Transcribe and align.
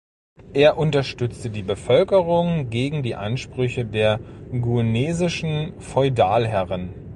Er 0.55 0.79
unterstützte 0.79 1.51
die 1.51 1.61
Bevölkerung 1.61 2.71
gegen 2.71 3.03
die 3.03 3.13
Ansprüche 3.13 3.85
der 3.85 4.19
genuesischen 4.51 5.79
Feudalherren. 5.79 6.89